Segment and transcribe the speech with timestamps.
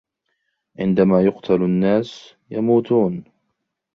[0.79, 3.23] عندما يُقتل الناس، يموتون.